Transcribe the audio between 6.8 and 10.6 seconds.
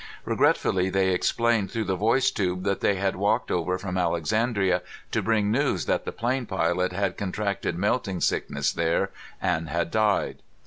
had contracted melting sickness there and had died.